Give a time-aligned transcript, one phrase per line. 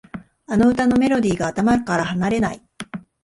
[0.47, 2.63] あの歌のメロディーが頭から離れない